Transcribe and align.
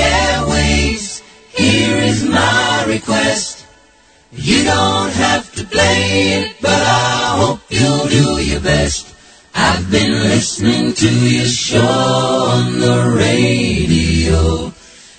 the. 0.00 1.22
Here 1.56 1.96
is 1.96 2.24
my 2.24 2.84
request. 2.86 3.66
You 4.32 4.64
don't 4.64 5.12
have 5.12 5.52
to 5.54 5.64
play 5.64 6.32
it, 6.40 6.56
but 6.60 6.82
I 6.82 7.36
hope 7.38 7.60
you'll 7.68 8.08
do 8.08 8.42
your 8.42 8.60
best. 8.60 9.14
I've 9.54 9.88
been 9.90 10.10
listening 10.10 10.94
to 10.94 11.08
your 11.08 11.46
show 11.46 11.86
on 11.86 12.80
the 12.80 13.14
radio, 13.16 14.72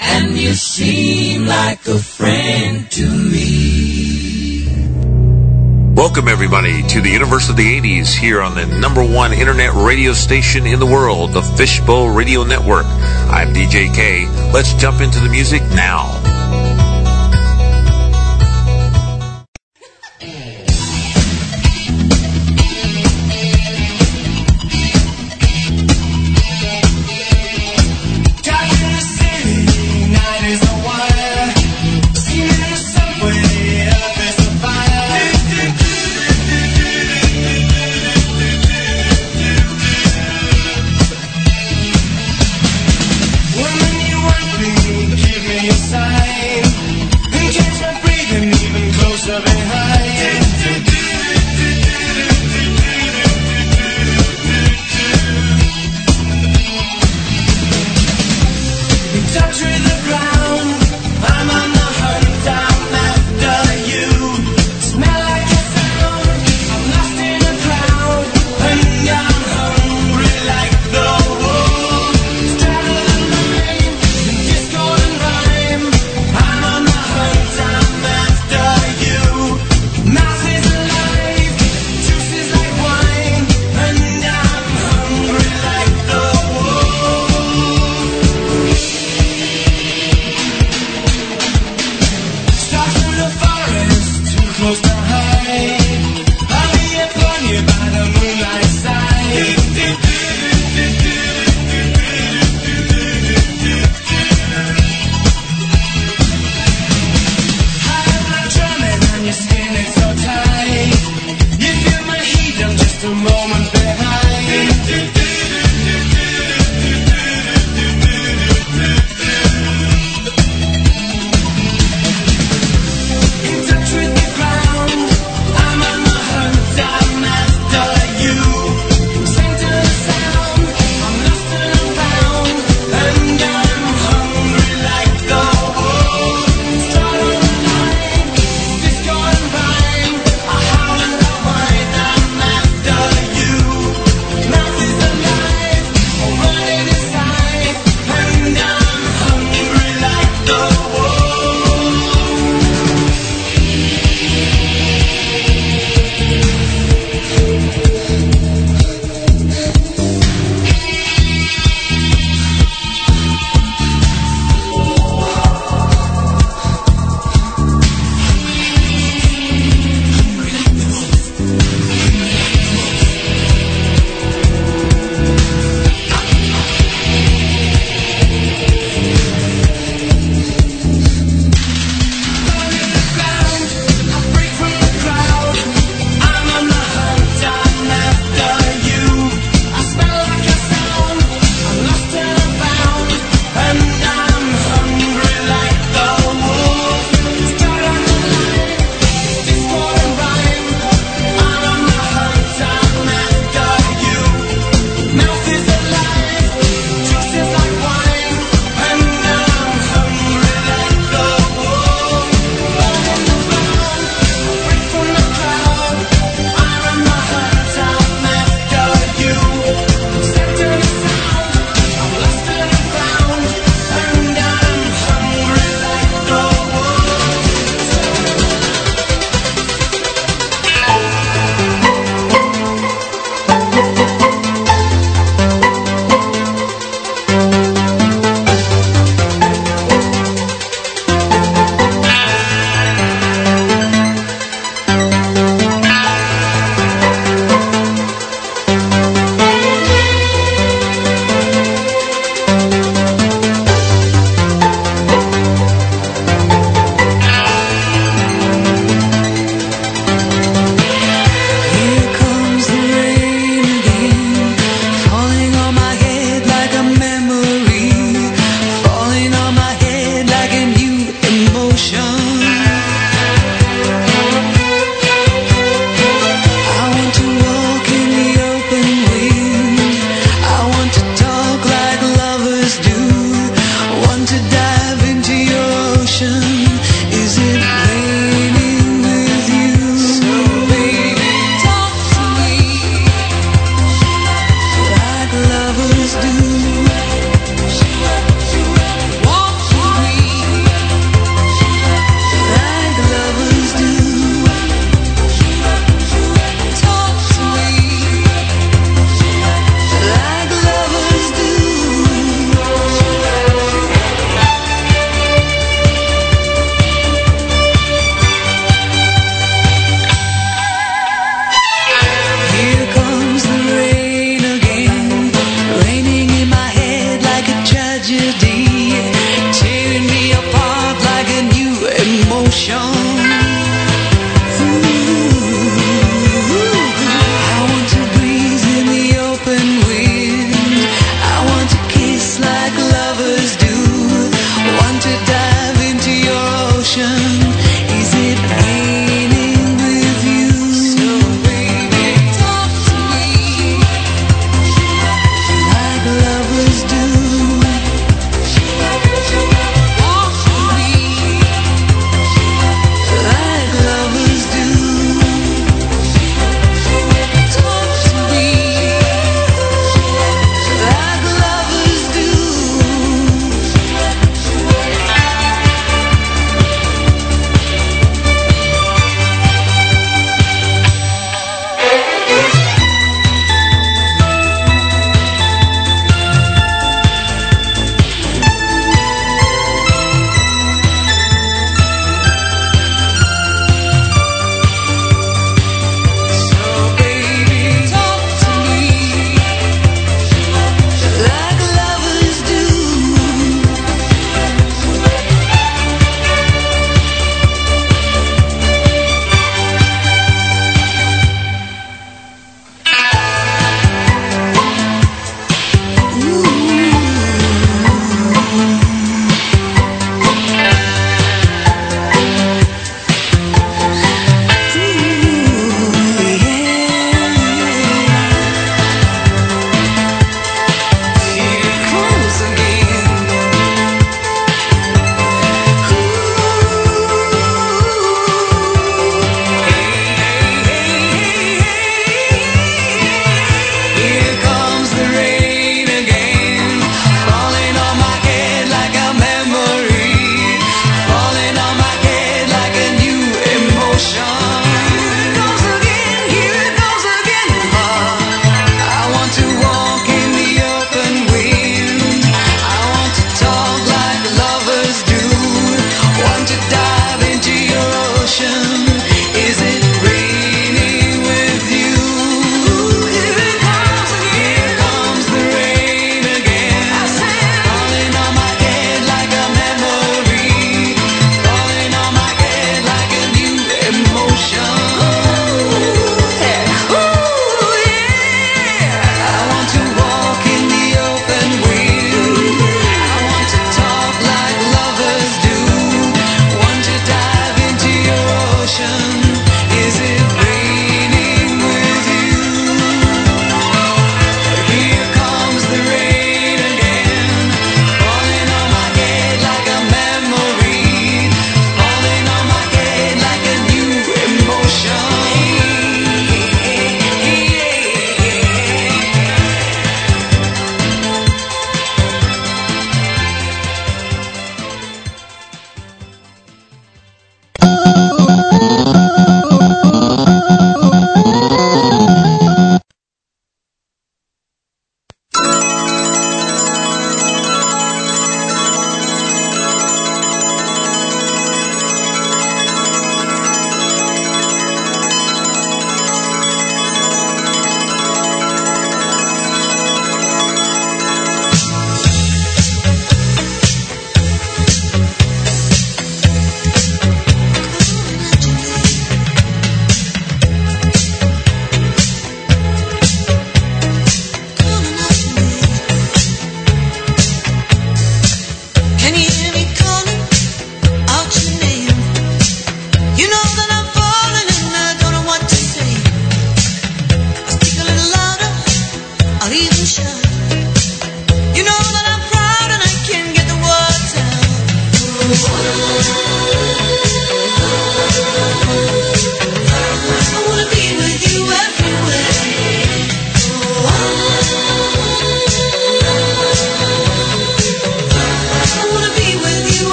and 0.00 0.36
you 0.36 0.54
seem 0.54 1.46
like 1.46 1.86
a 1.86 1.98
friend 1.98 2.90
to 2.90 3.08
me. 3.08 4.35
Welcome, 5.96 6.28
everybody, 6.28 6.82
to 6.88 7.00
the 7.00 7.08
Universe 7.08 7.48
of 7.48 7.56
the 7.56 7.80
80s 7.80 8.14
here 8.14 8.42
on 8.42 8.54
the 8.54 8.66
number 8.66 9.02
one 9.02 9.32
internet 9.32 9.72
radio 9.72 10.12
station 10.12 10.66
in 10.66 10.78
the 10.78 10.84
world, 10.84 11.32
the 11.32 11.40
Fishbowl 11.40 12.10
Radio 12.10 12.44
Network. 12.44 12.84
I'm 12.84 13.54
DJ 13.54 13.94
K. 13.94 14.26
Let's 14.52 14.74
jump 14.74 15.00
into 15.00 15.20
the 15.20 15.30
music 15.30 15.62
now. 15.70 16.35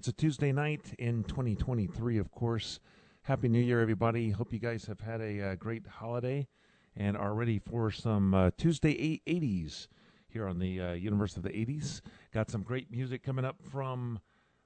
It's 0.00 0.08
a 0.08 0.12
Tuesday 0.14 0.50
night 0.50 0.94
in 0.98 1.24
2023, 1.24 2.16
of 2.16 2.30
course. 2.30 2.80
Happy 3.20 3.50
New 3.50 3.60
Year, 3.60 3.82
everybody. 3.82 4.30
Hope 4.30 4.50
you 4.50 4.58
guys 4.58 4.86
have 4.86 5.00
had 5.00 5.20
a 5.20 5.50
uh, 5.50 5.54
great 5.56 5.86
holiday 5.86 6.48
and 6.96 7.18
are 7.18 7.34
ready 7.34 7.58
for 7.58 7.90
some 7.90 8.32
uh, 8.32 8.50
Tuesday 8.56 9.20
80s 9.28 9.88
here 10.26 10.46
on 10.46 10.58
the 10.58 10.80
uh, 10.80 10.92
Universe 10.94 11.36
of 11.36 11.42
the 11.42 11.50
80s. 11.50 12.00
Got 12.32 12.50
some 12.50 12.62
great 12.62 12.90
music 12.90 13.22
coming 13.22 13.44
up 13.44 13.56
from 13.70 14.20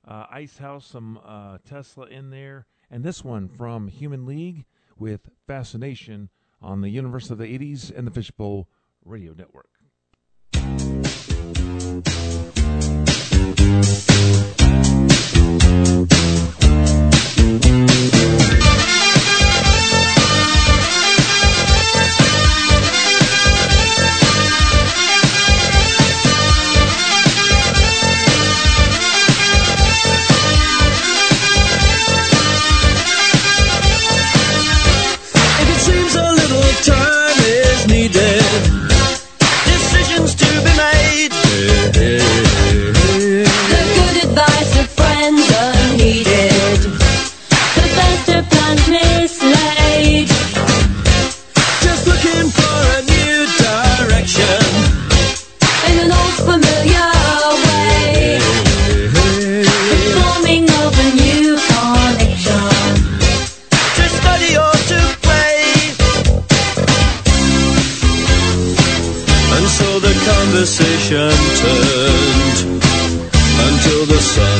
uh, 0.06 0.26
Icehouse, 0.30 0.86
some 0.86 1.18
uh, 1.26 1.58
Tesla 1.68 2.06
in 2.06 2.30
there, 2.30 2.66
and 2.88 3.02
this 3.02 3.24
one 3.24 3.48
from 3.48 3.88
Human 3.88 4.26
League 4.26 4.66
with 4.96 5.30
Fascination 5.48 6.30
on 6.62 6.80
the 6.80 6.90
Universe 6.90 7.28
of 7.30 7.38
the 7.38 7.58
80s 7.58 7.90
and 7.92 8.06
the 8.06 8.12
Fishbowl 8.12 8.68
Radio 9.04 9.34
Network. 9.36 9.66
Thank 15.44 15.62
you. 17.64 17.93
until 73.66 74.06
the 74.06 74.18
sun. 74.18 74.53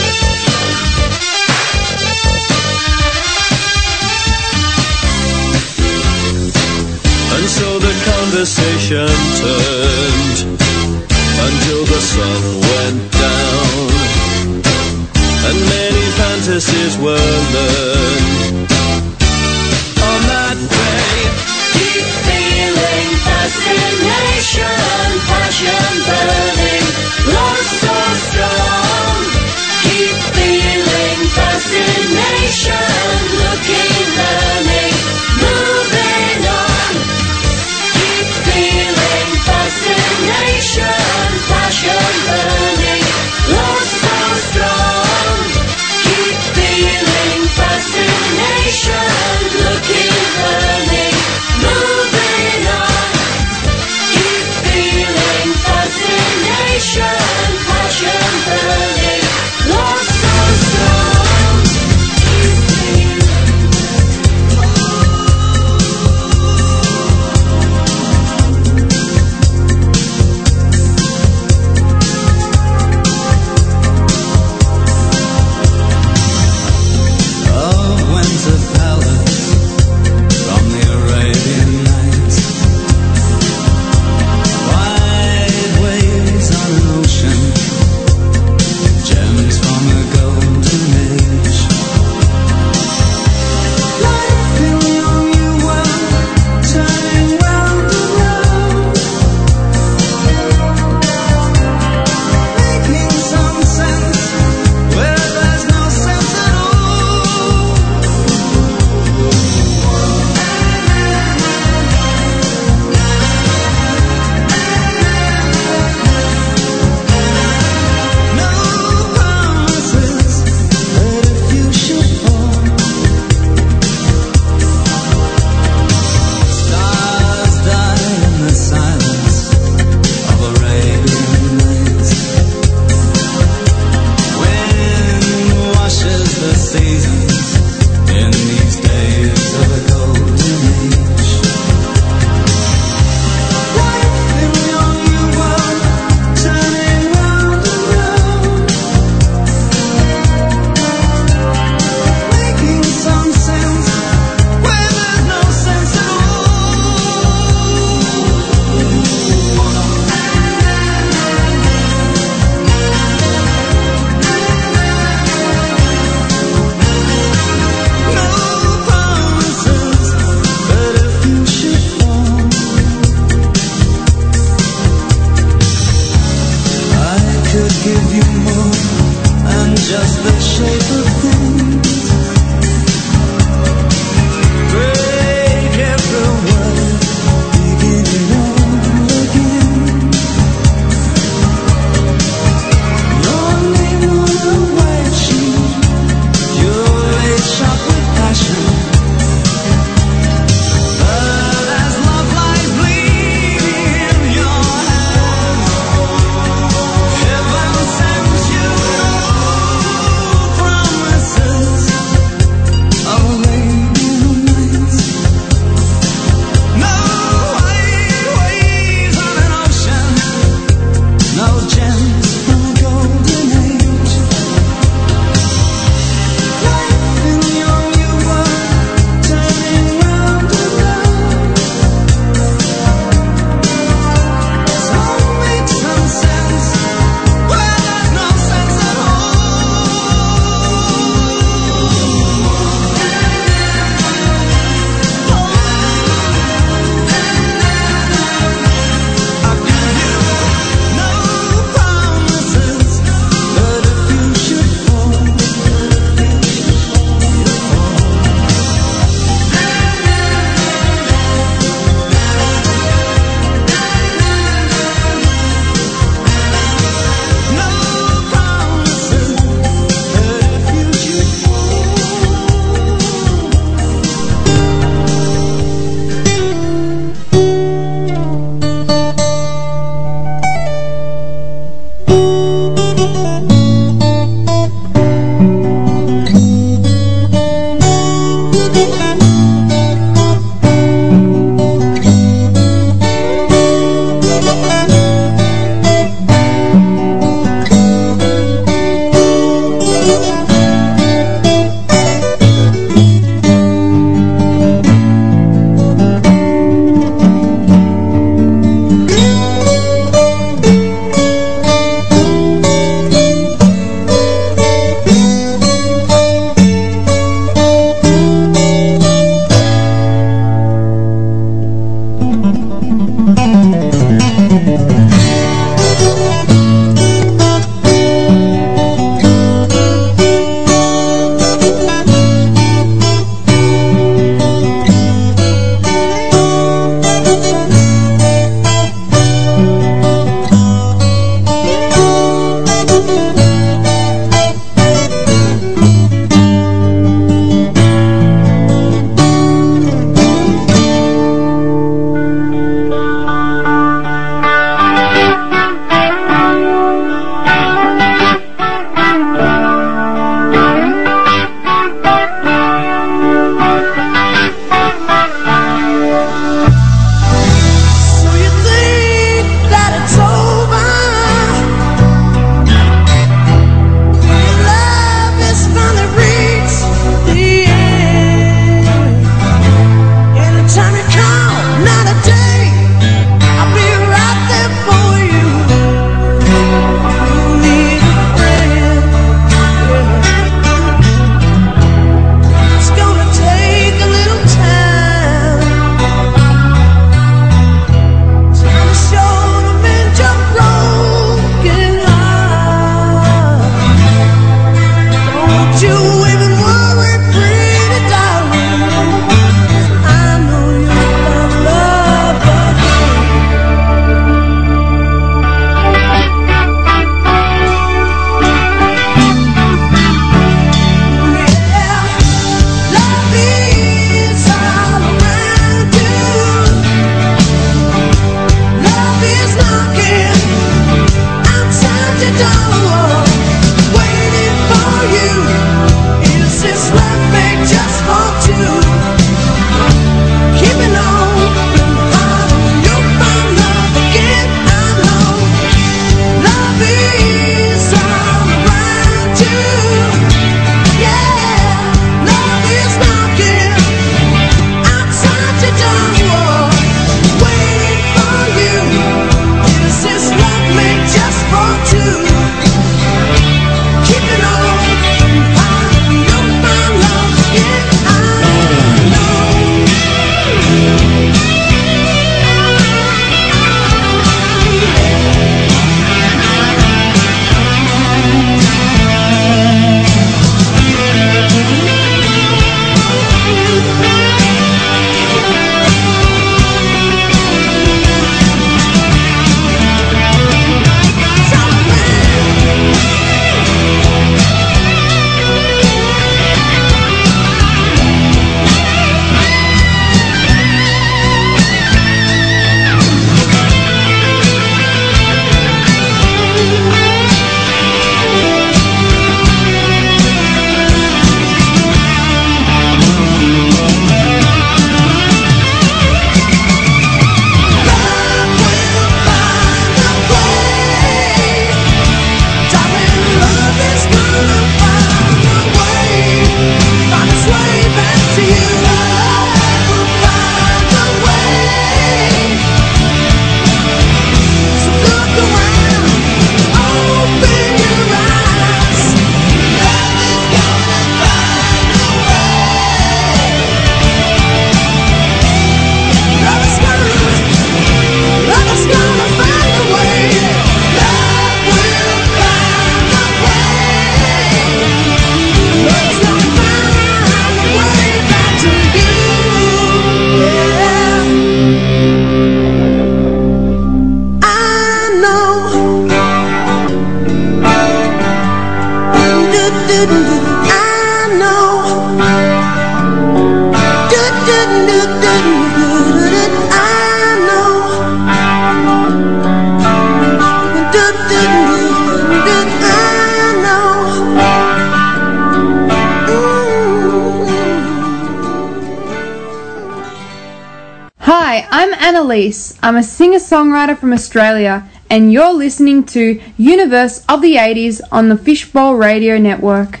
I'm 592.84 592.96
a 592.96 593.02
singer 593.02 593.38
songwriter 593.38 593.96
from 593.96 594.12
Australia, 594.12 594.86
and 595.08 595.32
you're 595.32 595.54
listening 595.54 596.04
to 596.08 596.38
Universe 596.58 597.24
of 597.30 597.40
the 597.40 597.54
80s 597.54 598.02
on 598.12 598.28
the 598.28 598.36
Fishbowl 598.36 598.96
Radio 598.96 599.38
Network. 599.38 600.00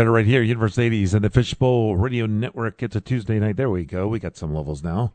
Got 0.00 0.06
it 0.06 0.12
right 0.12 0.24
here, 0.24 0.40
Universe 0.40 0.78
of 0.78 0.90
the 0.90 1.04
80s 1.04 1.12
and 1.12 1.22
the 1.22 1.28
Fishbowl 1.28 1.94
Radio 1.94 2.24
Network. 2.24 2.82
It's 2.82 2.96
a 2.96 3.02
Tuesday 3.02 3.38
night. 3.38 3.58
There 3.58 3.68
we 3.68 3.84
go. 3.84 4.08
We 4.08 4.18
got 4.18 4.34
some 4.34 4.54
levels 4.54 4.82
now. 4.82 5.12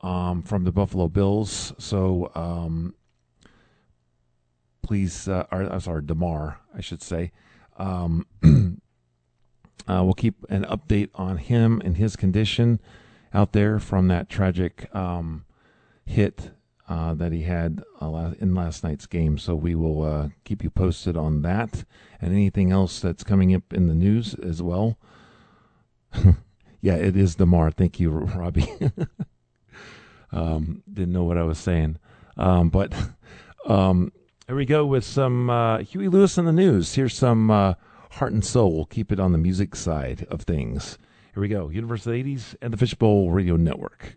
um, 0.00 0.42
from 0.42 0.64
the 0.64 0.72
Buffalo 0.72 1.08
Bills. 1.08 1.72
So 1.78 2.30
um, 2.34 2.94
please, 4.82 5.28
uh, 5.28 5.46
or, 5.50 5.62
I'm 5.62 5.80
sorry, 5.80 6.02
Damar, 6.02 6.60
I 6.74 6.80
should 6.80 7.02
say. 7.02 7.32
Um, 7.76 8.26
uh, 9.88 10.02
we'll 10.04 10.14
keep 10.14 10.44
an 10.48 10.64
update 10.64 11.10
on 11.14 11.38
him 11.38 11.82
and 11.84 11.96
his 11.96 12.16
condition 12.16 12.80
out 13.34 13.52
there 13.52 13.78
from 13.78 14.08
that 14.08 14.28
tragic 14.28 14.94
um, 14.94 15.45
hit 16.06 16.50
uh, 16.88 17.14
that 17.14 17.32
he 17.32 17.42
had 17.42 17.82
uh, 18.00 18.32
in 18.38 18.54
last 18.54 18.84
night's 18.84 19.06
game. 19.06 19.38
So 19.38 19.54
we 19.54 19.74
will 19.74 20.02
uh, 20.02 20.28
keep 20.44 20.62
you 20.62 20.70
posted 20.70 21.16
on 21.16 21.42
that 21.42 21.84
and 22.20 22.32
anything 22.32 22.70
else 22.70 23.00
that's 23.00 23.24
coming 23.24 23.54
up 23.54 23.72
in 23.72 23.88
the 23.88 23.94
news 23.94 24.34
as 24.34 24.62
well. 24.62 24.96
yeah, 26.80 26.94
it 26.94 27.16
is 27.16 27.34
Damar. 27.34 27.70
Thank 27.70 28.00
you, 28.00 28.10
Robbie. 28.10 28.72
um, 30.32 30.82
didn't 30.90 31.12
know 31.12 31.24
what 31.24 31.38
I 31.38 31.42
was 31.42 31.58
saying, 31.58 31.98
um, 32.36 32.70
but 32.70 32.94
um, 33.66 34.12
here 34.46 34.56
we 34.56 34.64
go 34.64 34.86
with 34.86 35.04
some 35.04 35.50
uh, 35.50 35.78
Huey 35.78 36.08
Lewis 36.08 36.38
and 36.38 36.46
the 36.46 36.52
News. 36.52 36.94
Here's 36.94 37.16
some 37.16 37.50
uh, 37.50 37.74
heart 38.12 38.32
and 38.32 38.44
soul. 38.44 38.74
We'll 38.74 38.86
keep 38.86 39.10
it 39.10 39.20
on 39.20 39.32
the 39.32 39.38
music 39.38 39.74
side 39.74 40.26
of 40.30 40.42
things. 40.42 40.98
Here 41.34 41.40
we 41.40 41.48
go. 41.48 41.68
Universe 41.68 42.06
of 42.06 42.12
the 42.12 42.22
80s 42.22 42.54
and 42.62 42.72
the 42.72 42.78
Fishbowl 42.78 43.30
Radio 43.30 43.56
Network. 43.56 44.16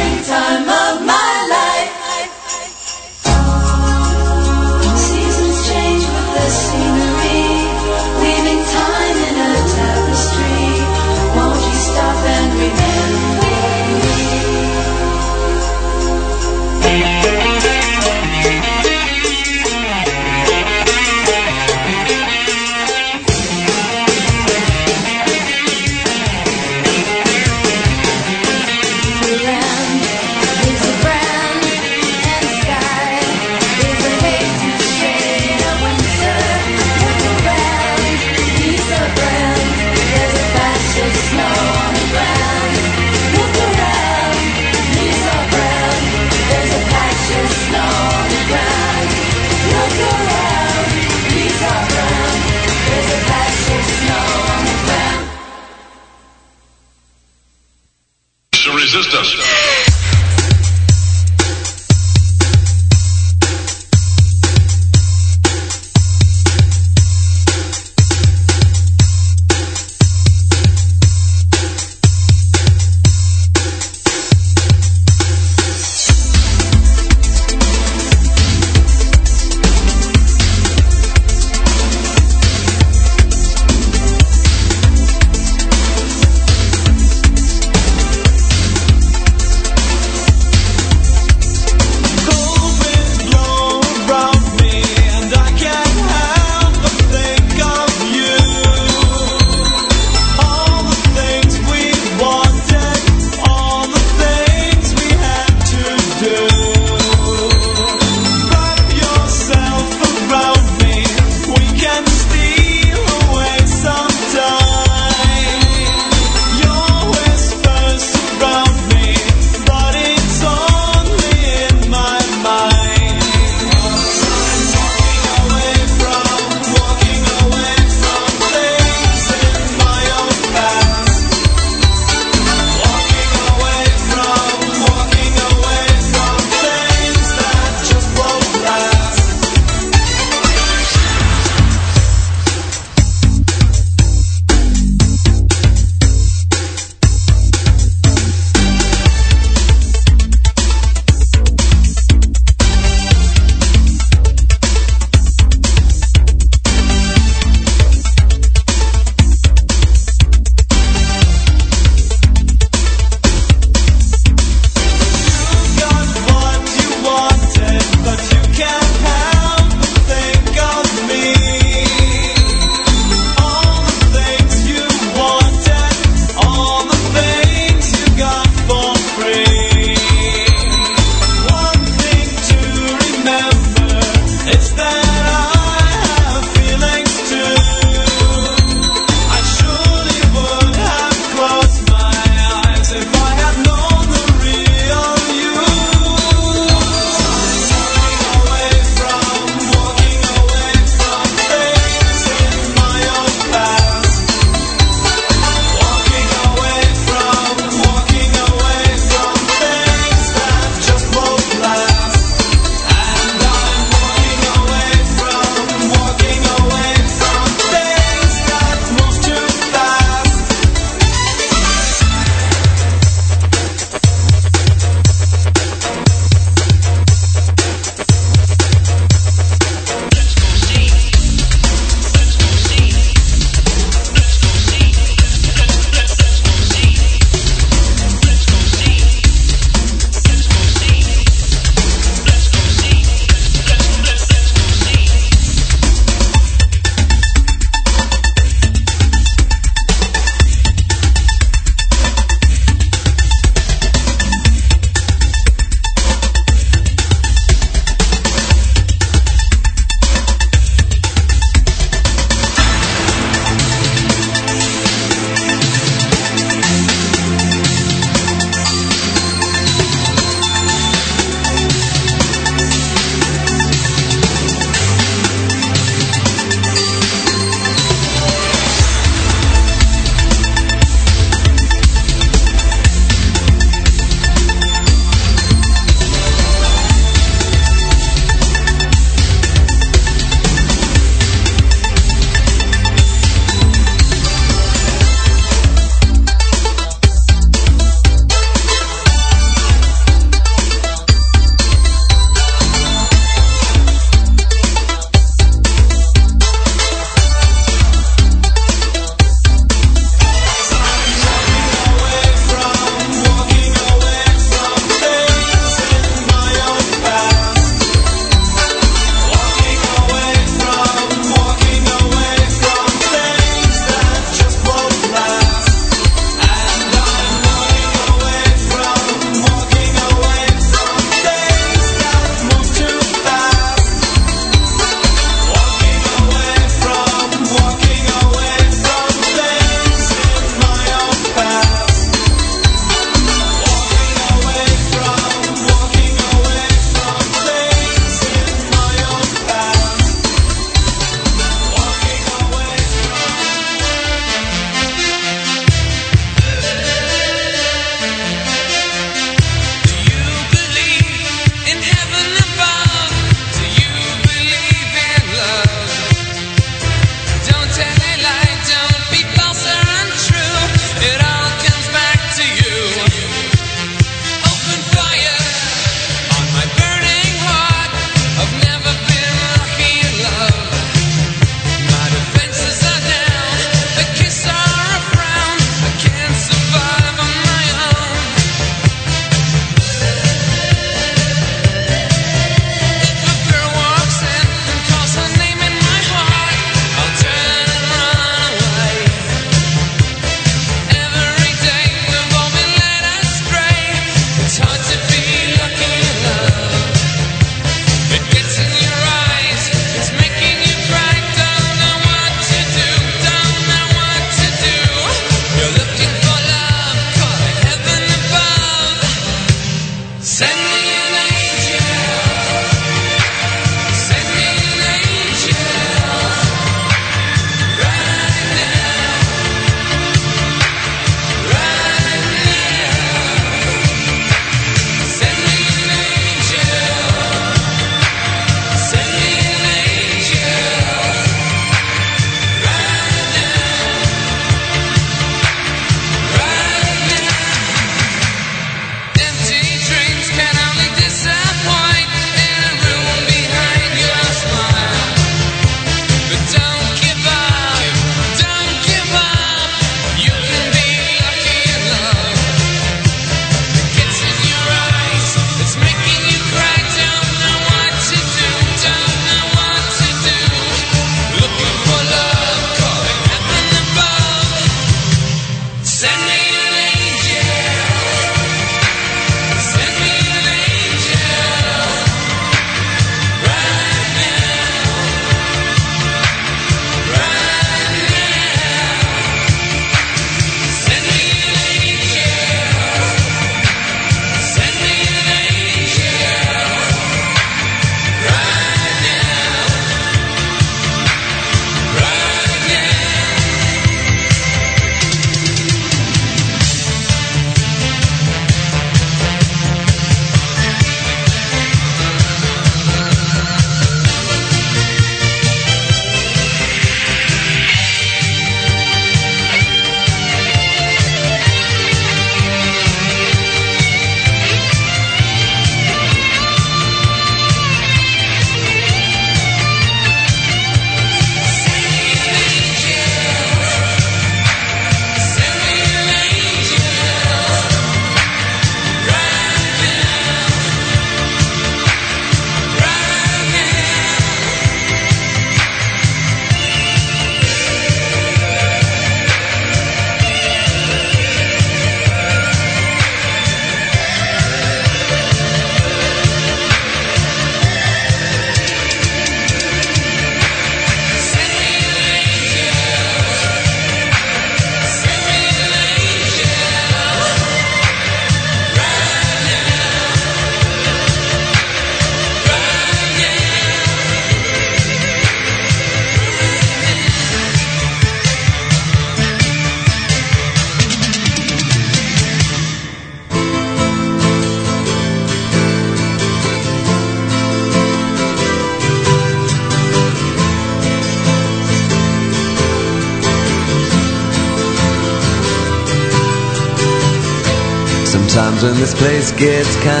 gets 599.41 599.75
kind 599.77 600.00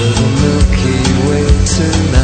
under 0.00 0.12
the 0.14 0.28
Milky 0.42 1.28
Way 1.28 1.64
tonight. 1.64 2.17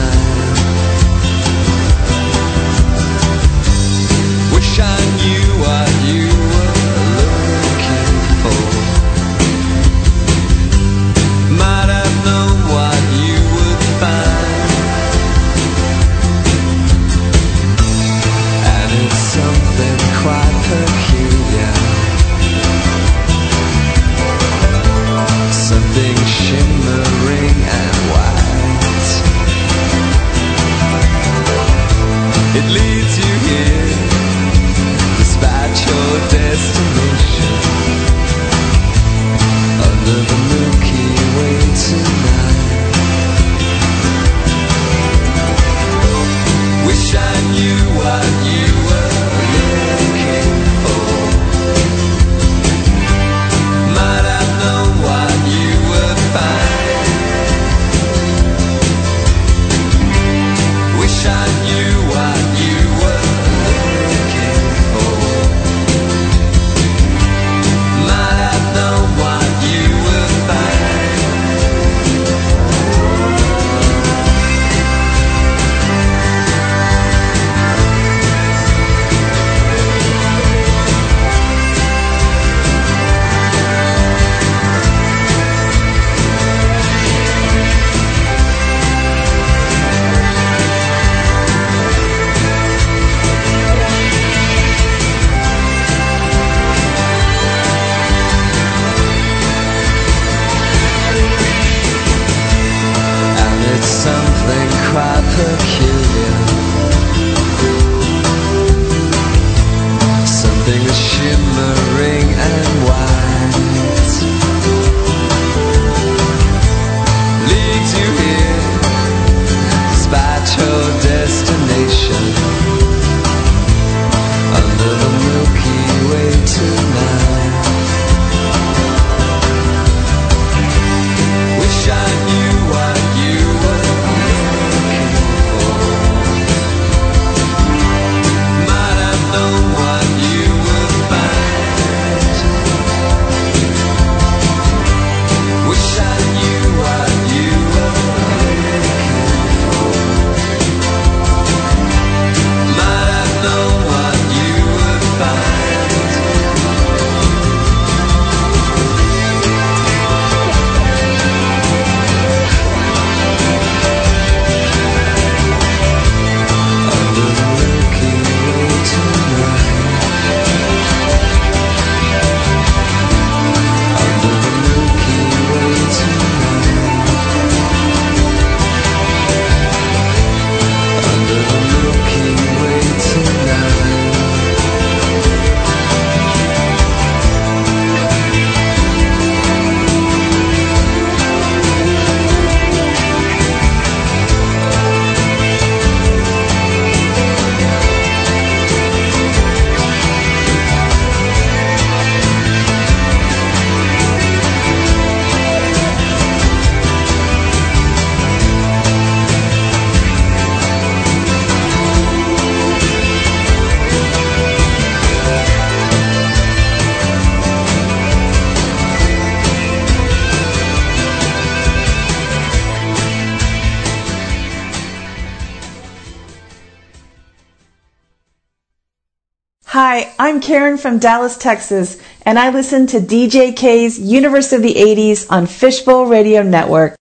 Hi, 229.75 230.15
I'm 230.21 230.41
Karen 230.41 230.79
from 230.79 231.01
Dallas, 231.01 231.37
Texas, 231.37 232.01
and 232.23 232.39
I 232.39 232.51
listen 232.51 232.87
to 232.87 233.01
DJK's 233.01 233.99
Universe 233.99 234.53
of 234.53 234.63
the 234.63 234.73
80s 234.73 235.27
on 235.29 235.47
Fishbowl 235.47 236.07
Radio 236.07 236.45
Network. 236.45 236.95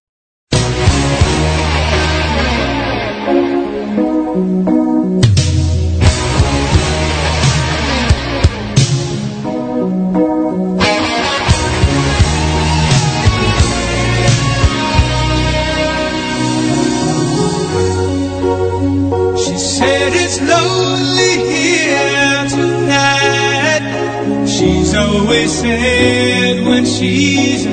When 26.66 26.86
she's 26.86 27.73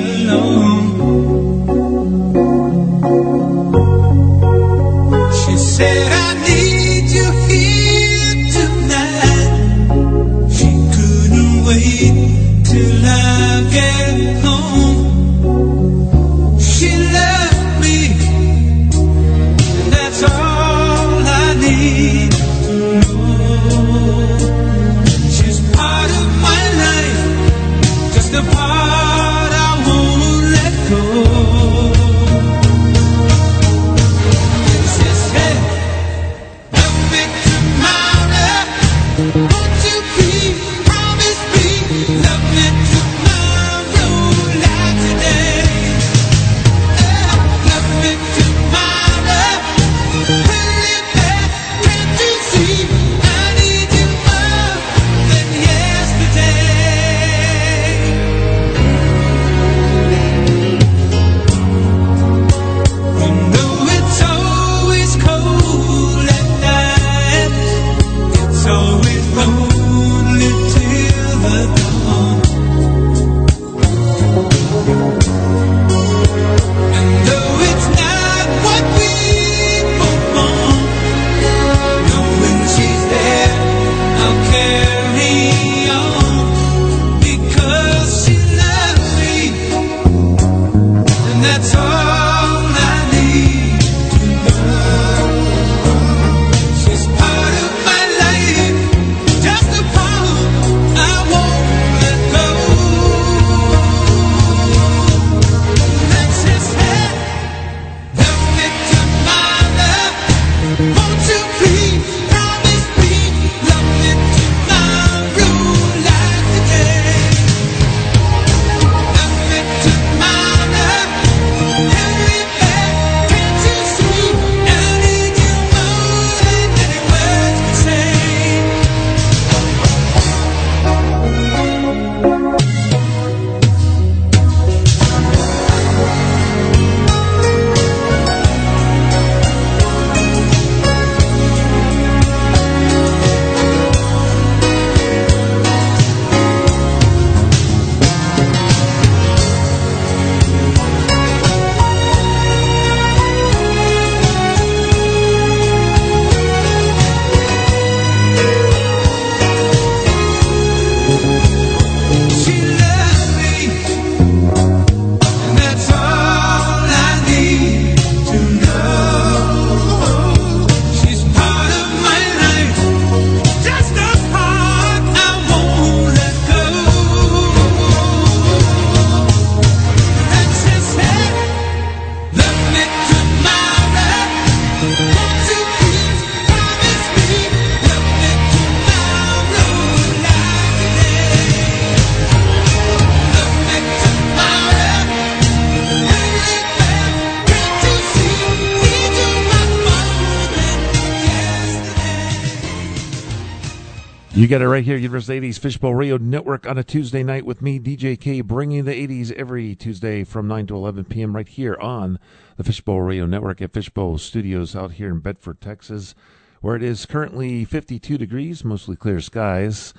You 204.41 204.47
got 204.47 204.63
it 204.63 204.67
right 204.67 204.83
here, 204.83 204.97
Universal 204.97 205.35
80s 205.35 205.59
Fishbowl 205.59 205.93
Radio 205.93 206.17
Network 206.17 206.65
on 206.65 206.75
a 206.79 206.83
Tuesday 206.83 207.21
night 207.21 207.45
with 207.45 207.61
me, 207.61 207.79
DJ 207.79 208.19
K, 208.19 208.41
bringing 208.41 208.85
the 208.85 209.07
80s 209.07 209.31
every 209.33 209.75
Tuesday 209.75 210.23
from 210.23 210.47
9 210.47 210.65
to 210.65 210.75
11 210.75 211.05
p.m. 211.05 211.35
right 211.35 211.47
here 211.47 211.77
on 211.79 212.17
the 212.57 212.63
Fishbowl 212.63 213.01
Radio 213.01 213.27
Network 213.27 213.61
at 213.61 213.71
Fishbowl 213.71 214.17
Studios 214.17 214.75
out 214.75 214.93
here 214.93 215.09
in 215.09 215.19
Bedford, 215.19 215.61
Texas, 215.61 216.15
where 216.59 216.75
it 216.75 216.81
is 216.81 217.05
currently 217.05 217.63
52 217.65 218.17
degrees, 218.17 218.65
mostly 218.65 218.95
clear 218.95 219.21
skies. 219.21 219.93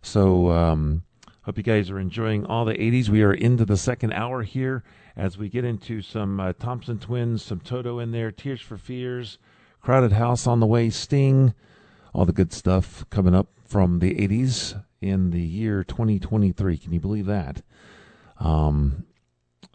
So, 0.00 0.48
um, 0.48 1.02
hope 1.42 1.58
you 1.58 1.62
guys 1.62 1.90
are 1.90 2.00
enjoying 2.00 2.46
all 2.46 2.64
the 2.64 2.72
80s. 2.72 3.10
We 3.10 3.22
are 3.22 3.34
into 3.34 3.66
the 3.66 3.76
second 3.76 4.14
hour 4.14 4.44
here 4.44 4.82
as 5.14 5.36
we 5.36 5.50
get 5.50 5.66
into 5.66 6.00
some 6.00 6.40
uh, 6.40 6.54
Thompson 6.54 6.98
Twins, 6.98 7.42
some 7.42 7.60
Toto 7.60 7.98
in 7.98 8.12
there, 8.12 8.32
Tears 8.32 8.62
for 8.62 8.78
Fears, 8.78 9.36
Crowded 9.82 10.12
House 10.12 10.46
on 10.46 10.60
the 10.60 10.66
way, 10.66 10.88
Sting, 10.88 11.52
all 12.14 12.24
the 12.24 12.32
good 12.32 12.50
stuff 12.50 13.04
coming 13.10 13.34
up 13.34 13.48
from 13.74 13.98
the 13.98 14.14
80s 14.14 14.80
in 15.00 15.30
the 15.30 15.42
year 15.42 15.82
2023. 15.82 16.78
Can 16.78 16.92
you 16.92 17.00
believe 17.00 17.26
that? 17.26 17.60
Um, 18.38 19.04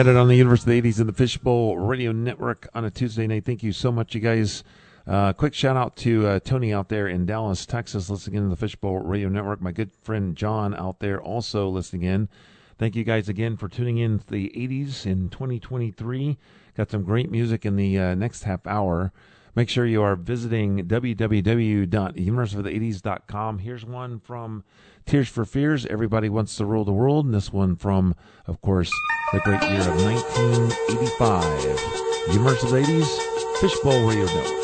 get 0.00 0.06
it 0.06 0.16
on 0.16 0.28
the 0.28 0.36
Universe 0.36 0.60
of 0.60 0.66
the 0.66 0.80
80s 0.80 0.98
and 0.98 1.10
the 1.10 1.12
Fishbowl 1.12 1.76
Radio 1.76 2.10
Network 2.10 2.66
on 2.72 2.86
a 2.86 2.90
Tuesday 2.90 3.26
night. 3.26 3.44
Thank 3.44 3.62
you 3.62 3.70
so 3.70 3.92
much, 3.92 4.14
you 4.14 4.20
guys. 4.22 4.64
Uh, 5.06 5.34
quick 5.34 5.52
shout 5.52 5.76
out 5.76 5.94
to 5.96 6.26
uh, 6.26 6.40
Tony 6.40 6.72
out 6.72 6.88
there 6.88 7.06
in 7.06 7.26
Dallas, 7.26 7.66
Texas, 7.66 8.08
listening 8.08 8.36
in 8.36 8.44
to 8.44 8.48
the 8.48 8.56
Fishbowl 8.56 9.00
Radio 9.00 9.28
Network. 9.28 9.60
My 9.60 9.72
good 9.72 9.90
friend 10.02 10.34
John 10.34 10.74
out 10.74 11.00
there 11.00 11.20
also 11.20 11.68
listening 11.68 12.04
in. 12.04 12.30
Thank 12.78 12.96
you 12.96 13.04
guys 13.04 13.28
again 13.28 13.58
for 13.58 13.68
tuning 13.68 13.98
in 13.98 14.20
to 14.20 14.26
the 14.26 14.50
80s 14.56 15.04
in 15.04 15.28
2023. 15.28 16.38
Got 16.78 16.90
some 16.90 17.02
great 17.02 17.30
music 17.30 17.66
in 17.66 17.76
the 17.76 17.98
uh, 17.98 18.14
next 18.14 18.44
half 18.44 18.66
hour. 18.66 19.12
Make 19.54 19.68
sure 19.68 19.84
you 19.84 20.02
are 20.02 20.16
visiting 20.16 20.88
www.universeofthe80s.com. 20.88 23.58
Here's 23.58 23.84
one 23.84 24.18
from 24.20 24.64
Tears 25.06 25.28
for 25.28 25.44
Fears. 25.44 25.86
Everybody 25.86 26.28
wants 26.28 26.56
to 26.56 26.64
rule 26.64 26.84
the 26.84 26.92
world. 26.92 27.26
And 27.26 27.34
this 27.34 27.52
one 27.52 27.76
from, 27.76 28.14
of 28.46 28.60
course, 28.60 28.90
the 29.32 29.40
great 29.40 29.62
year 29.62 29.80
of 29.80 30.02
1985. 30.02 31.80
Universe 32.28 32.62
of 32.62 32.70
the 32.70 32.82
80s, 32.82 33.60
Fishbowl 33.60 34.06
Radio 34.06 34.26
Network. 34.26 34.59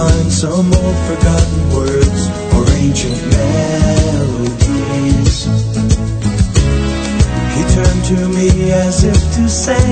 find 0.00 0.32
some 0.32 0.72
old 0.72 0.98
forgotten 1.08 1.62
words 1.76 2.20
or 2.56 2.64
ancient 2.84 3.20
melodies. 3.36 4.64
He 7.54 7.62
turned 7.76 8.04
to 8.12 8.18
me 8.36 8.48
as 8.72 9.04
if 9.04 9.20
to 9.36 9.48
say, 9.48 9.88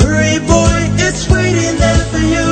Hurry, 0.00 0.38
boy, 0.46 0.80
it's 1.06 1.24
waiting 1.30 1.76
there 1.78 2.04
for 2.10 2.24
you. 2.34 2.51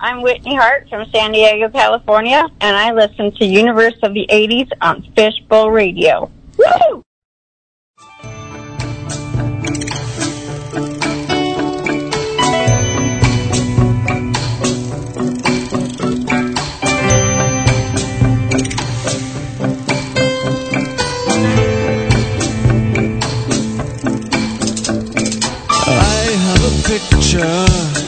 I'm 0.00 0.22
Whitney 0.22 0.54
Hart 0.54 0.88
from 0.88 1.10
San 1.10 1.32
Diego, 1.32 1.68
California, 1.70 2.46
and 2.60 2.76
I 2.76 2.92
listen 2.92 3.32
to 3.32 3.44
Universe 3.44 3.96
of 4.02 4.14
the 4.14 4.28
80s 4.30 4.70
on 4.80 5.02
Fishbowl 5.16 5.72
Radio. 5.72 6.30
Woo! 6.56 7.02
I 25.80 26.30
have 26.44 26.62
a 26.62 26.82
picture 26.86 28.07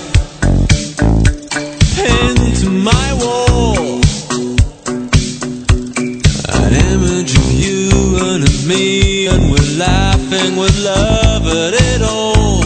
nothing 10.30 10.56
with 10.56 10.84
love 10.84 11.46
at 11.46 11.74
it 11.74 12.02
all. 12.02 12.60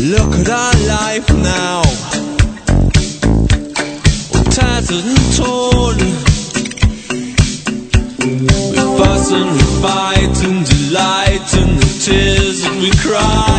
Look 0.00 0.32
at 0.40 0.48
our 0.48 0.74
life 0.88 1.28
now, 1.30 1.82
tattered 4.50 5.04
and 5.04 5.36
torn. 5.36 5.98
We 8.70 8.76
fuss 8.98 9.32
and 9.32 9.50
we 9.52 9.64
fight 9.82 10.44
and 10.44 10.64
delight 10.64 11.54
in 11.54 11.76
the 11.76 12.00
tears 12.04 12.62
that 12.62 12.76
we 12.80 12.90
cry. 13.06 13.49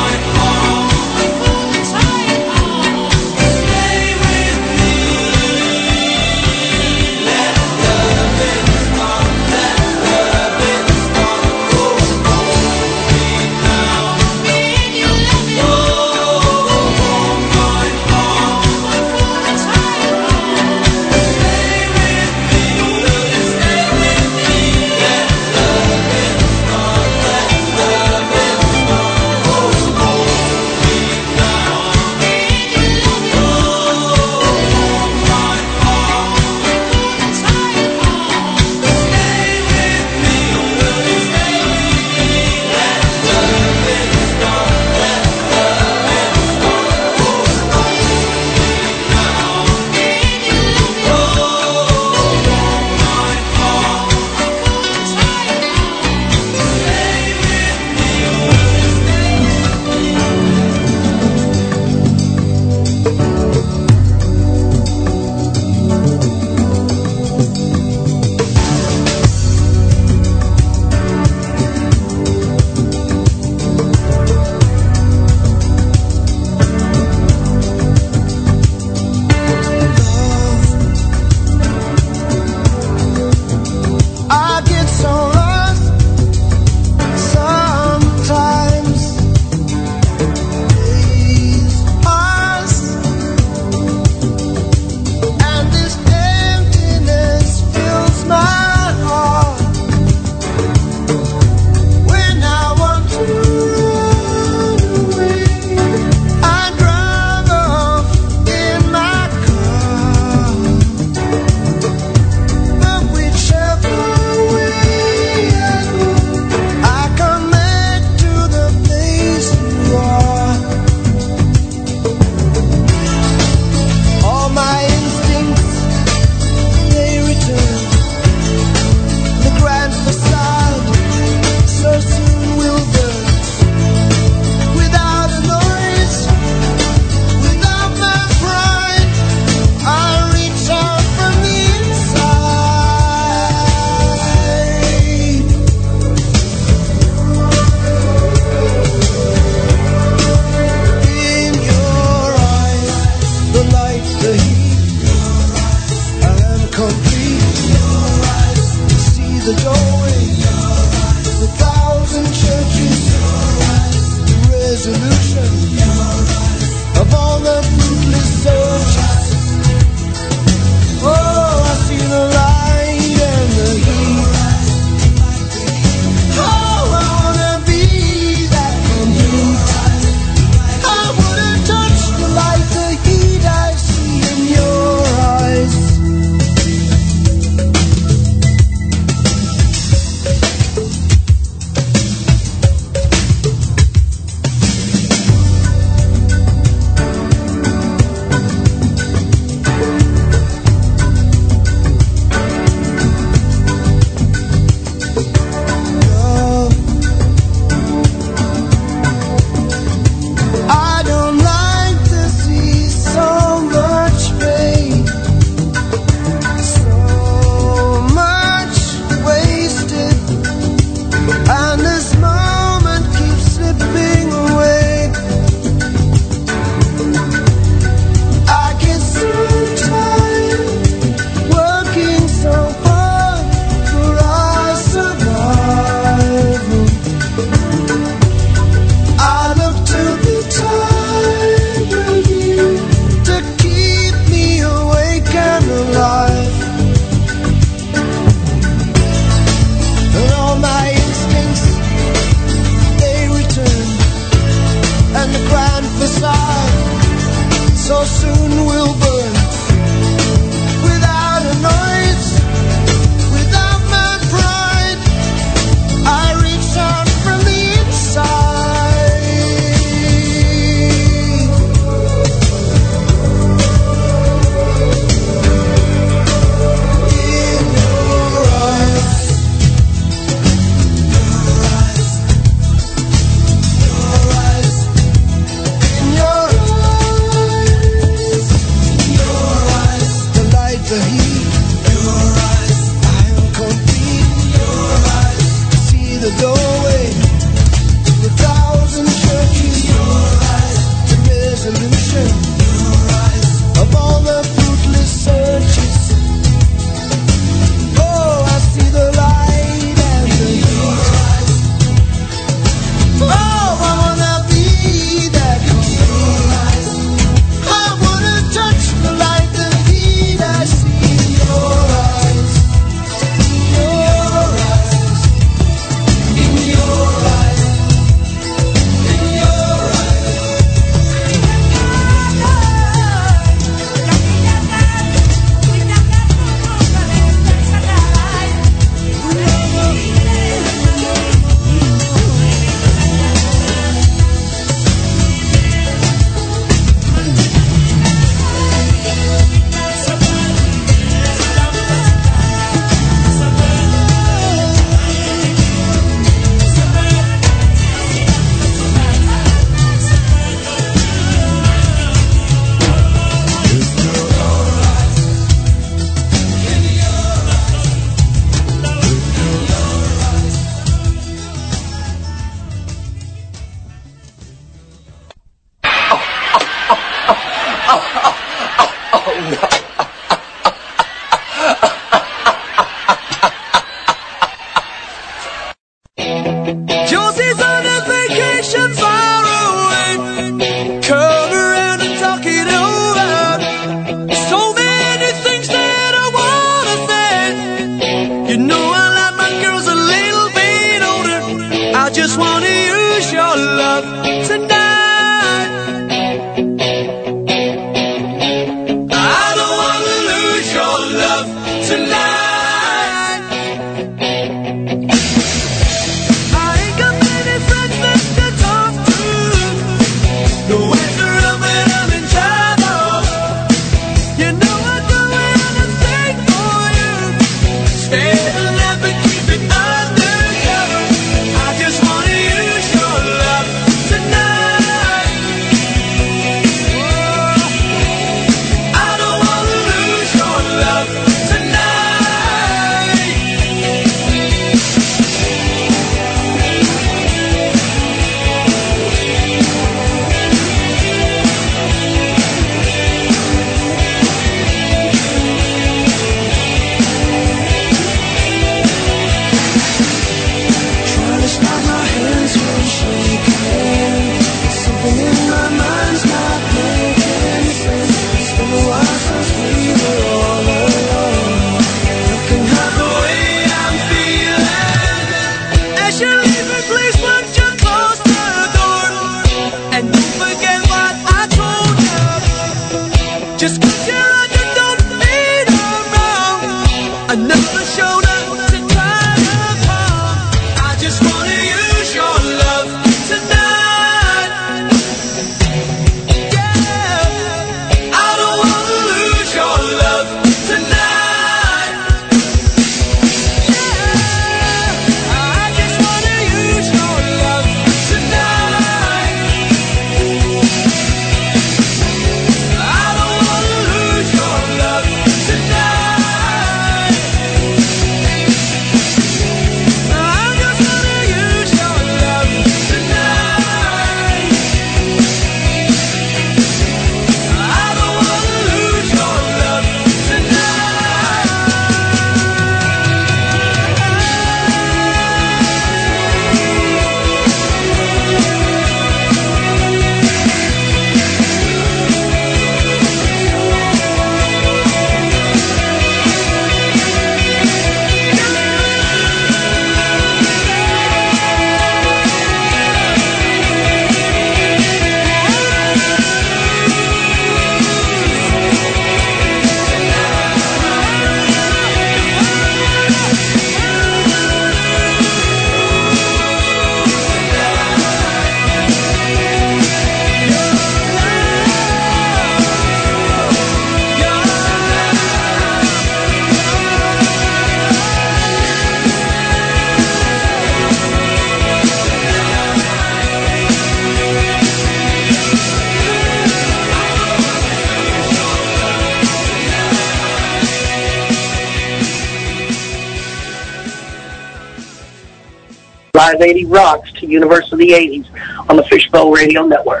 by 596.21 596.33
Lady 596.33 596.65
Rocks 596.65 597.11
to 597.13 597.25
Universe 597.25 597.71
of 597.71 597.79
the 597.79 597.89
80s 597.89 598.27
on 598.69 598.75
the 598.75 598.83
Fishbowl 598.83 599.31
Radio 599.31 599.65
Network. 599.65 600.00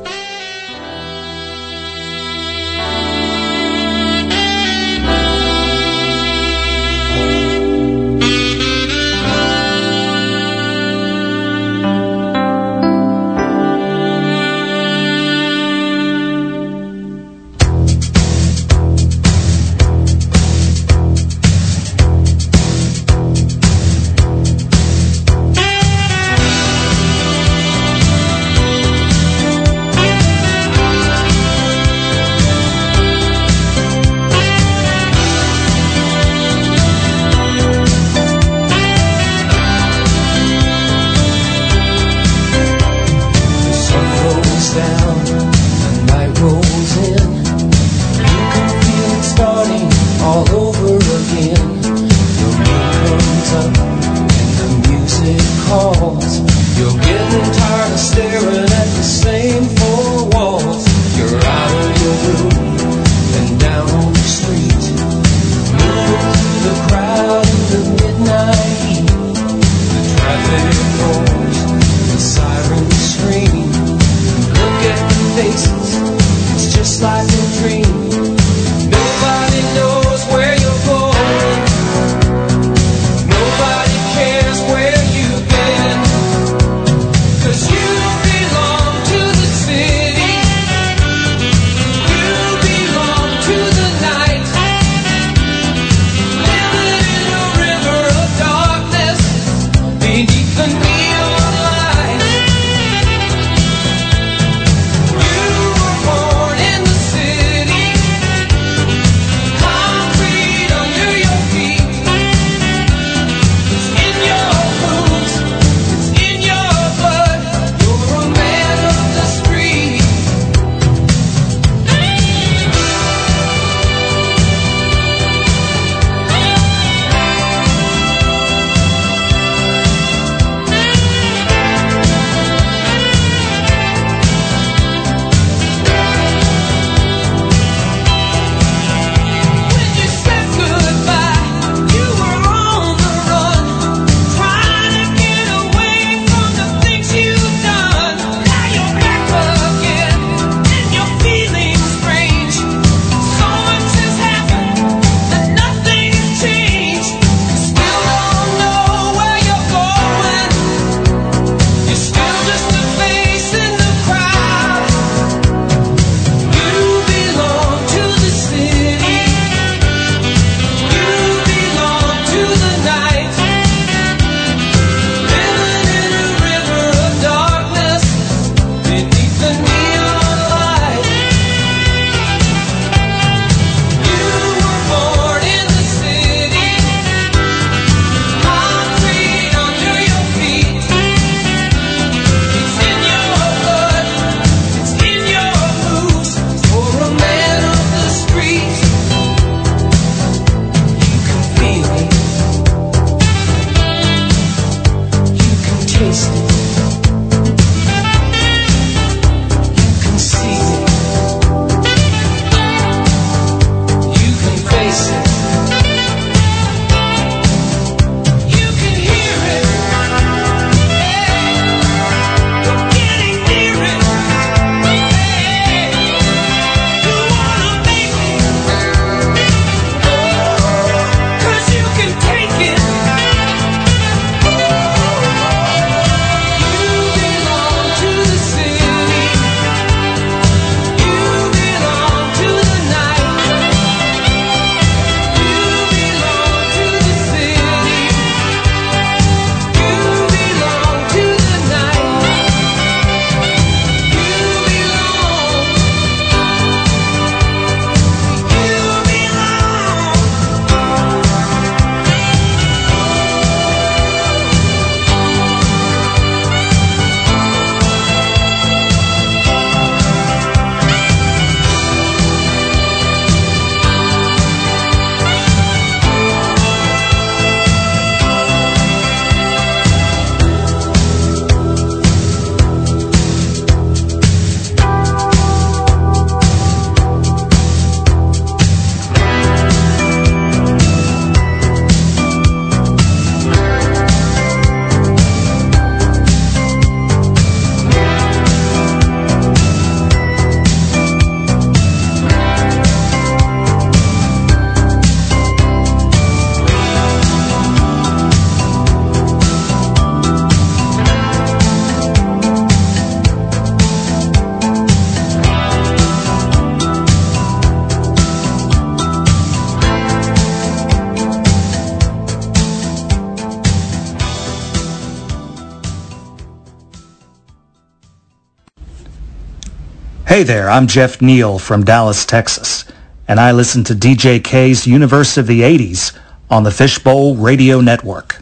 Hey 330.34 330.42
there, 330.42 330.68
I'm 330.68 330.88
Jeff 330.88 331.22
Neal 331.22 331.60
from 331.60 331.86
Dallas, 331.86 332.26
Texas, 332.26 332.86
and 333.28 333.40
I 333.40 333.52
listen 333.52 333.84
to 333.84 333.94
DJ 333.94 334.44
K's 334.44 334.88
Universe 334.88 335.38
of 335.38 335.46
the 335.46 335.62
80s 335.62 336.18
on 336.50 336.64
the 336.64 336.72
Fishbowl 336.72 337.36
Radio 337.36 337.82
Network. 337.82 338.33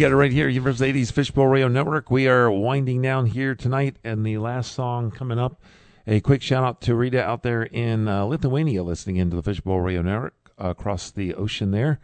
Got 0.00 0.12
it 0.12 0.16
right 0.16 0.32
here, 0.32 0.48
Universe 0.48 0.80
80s 0.80 1.12
Fishbowl 1.12 1.46
Radio 1.46 1.68
Network. 1.68 2.10
We 2.10 2.26
are 2.26 2.50
winding 2.50 3.02
down 3.02 3.26
here 3.26 3.54
tonight, 3.54 3.96
and 4.02 4.24
the 4.24 4.38
last 4.38 4.72
song 4.72 5.10
coming 5.10 5.38
up. 5.38 5.60
A 6.06 6.20
quick 6.20 6.40
shout 6.40 6.64
out 6.64 6.80
to 6.82 6.94
Rita 6.94 7.22
out 7.22 7.42
there 7.42 7.64
in 7.64 8.08
uh, 8.08 8.24
Lithuania 8.24 8.82
listening 8.82 9.16
into 9.16 9.36
the 9.36 9.42
Fishbowl 9.42 9.82
Radio 9.82 10.00
Network 10.00 10.52
uh, 10.58 10.68
across 10.68 11.10
the 11.10 11.34
ocean 11.34 11.70
there. 11.70 12.00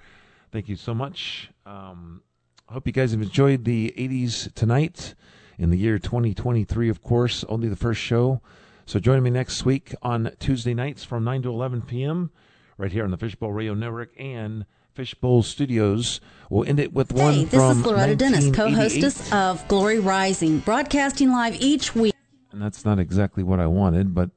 Thank 0.52 0.68
you 0.68 0.76
so 0.76 0.92
much. 0.92 1.50
Um, 1.64 2.20
I 2.68 2.74
hope 2.74 2.86
you 2.86 2.92
guys 2.92 3.12
have 3.12 3.22
enjoyed 3.22 3.64
the 3.64 3.94
80s 3.96 4.52
tonight 4.52 5.14
in 5.56 5.70
the 5.70 5.78
year 5.78 5.98
2023, 5.98 6.90
of 6.90 7.02
course, 7.02 7.44
only 7.48 7.68
the 7.68 7.76
first 7.76 8.02
show. 8.02 8.42
So 8.84 9.00
join 9.00 9.22
me 9.22 9.30
next 9.30 9.64
week 9.64 9.94
on 10.02 10.32
Tuesday 10.38 10.74
nights 10.74 11.02
from 11.02 11.24
9 11.24 11.40
to 11.44 11.48
11 11.48 11.80
p.m. 11.80 12.30
right 12.76 12.92
here 12.92 13.04
on 13.04 13.10
the 13.10 13.16
Fishbowl 13.16 13.54
Radio 13.54 13.72
Network 13.72 14.10
and 14.18 14.66
Fishbowl 15.00 15.42
Studios. 15.42 16.22
We'll 16.48 16.66
end 16.66 16.80
it 16.80 16.94
with 16.94 17.12
one 17.12 17.34
Hey, 17.34 17.44
this 17.44 17.62
is 17.62 17.84
Loretta 17.84 18.16
Dennis, 18.16 18.50
co-hostess 18.56 19.30
of 19.30 19.66
Glory 19.68 19.98
Rising, 19.98 20.60
broadcasting 20.60 21.30
live 21.30 21.60
each 21.60 21.94
week. 21.94 22.14
and 22.50 22.62
that's 22.62 22.82
not 22.86 22.98
exactly 22.98 23.42
what 23.42 23.60
I 23.60 23.66
wanted, 23.66 24.14
but 24.14 24.30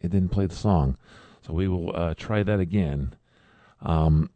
it 0.00 0.10
didn't 0.10 0.30
play 0.30 0.46
the 0.46 0.54
song. 0.54 0.96
So 1.46 1.52
we 1.52 1.68
will 1.68 1.94
uh, 1.94 2.14
try 2.14 2.42
that 2.42 2.58
again. 2.60 3.14
Um, 3.82 4.30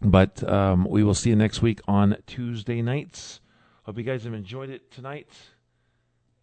but 0.00 0.42
um, 0.48 0.84
we 0.90 1.04
will 1.04 1.14
see 1.14 1.30
you 1.30 1.36
next 1.36 1.62
week 1.62 1.80
on 1.86 2.16
Tuesday 2.26 2.82
nights. 2.82 3.40
Hope 3.84 3.98
you 3.98 4.02
guys 4.04 4.24
have 4.24 4.34
enjoyed 4.34 4.68
it 4.68 4.90
tonight. 4.90 5.28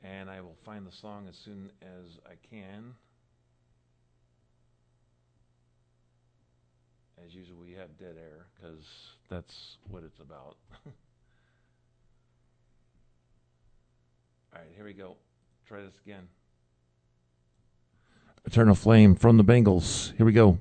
And 0.02 0.30
I 0.30 0.40
will 0.40 0.56
find 0.64 0.88
the 0.88 0.92
song 0.94 1.28
as 1.28 1.36
soon 1.36 1.72
as 1.82 2.20
I 2.26 2.36
can. 2.50 2.94
As 7.24 7.34
usual, 7.34 7.58
we 7.62 7.72
have 7.74 7.98
dead 7.98 8.16
air 8.18 8.48
because 8.56 8.86
that's 9.30 9.78
what 9.90 10.04
it's 10.04 10.20
about. 10.20 10.58
All 14.54 14.62
right, 14.62 14.68
here 14.76 14.86
we 14.86 14.94
go. 14.94 15.16
Try 15.68 15.82
this 15.82 15.98
again. 16.06 16.28
Eternal 18.46 18.76
Flame 18.76 19.16
from 19.16 19.38
the 19.38 19.44
Bangles. 19.44 20.14
Here 20.18 20.26
we 20.26 20.34
go. 20.34 20.60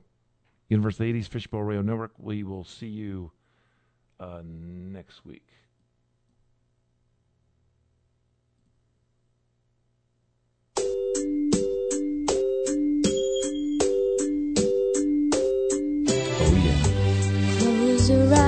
Universe 0.68 0.94
of 0.94 1.00
the 1.00 1.12
80s 1.12 1.28
Fishbowl 1.28 1.62
Radio 1.62 1.82
Network. 1.82 2.12
We 2.18 2.42
will 2.42 2.64
see 2.64 2.86
you 2.86 3.30
uh, 4.18 4.40
next 4.44 5.24
week. 5.24 5.46
Eyes. 18.10 18.43